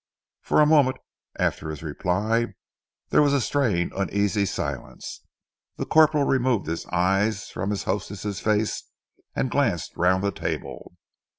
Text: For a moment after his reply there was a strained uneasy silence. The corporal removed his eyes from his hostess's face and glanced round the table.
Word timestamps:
For 0.41 0.59
a 0.61 0.65
moment 0.65 0.97
after 1.37 1.69
his 1.69 1.83
reply 1.83 2.55
there 3.09 3.21
was 3.21 3.33
a 3.33 3.39
strained 3.39 3.91
uneasy 3.95 4.47
silence. 4.47 5.23
The 5.77 5.85
corporal 5.85 6.23
removed 6.23 6.65
his 6.65 6.87
eyes 6.87 7.49
from 7.51 7.69
his 7.69 7.83
hostess's 7.83 8.39
face 8.39 8.85
and 9.35 9.51
glanced 9.51 9.95
round 9.95 10.23
the 10.23 10.31
table. 10.31 10.95